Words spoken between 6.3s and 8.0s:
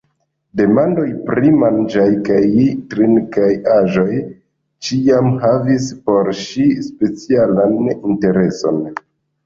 ŝi specialan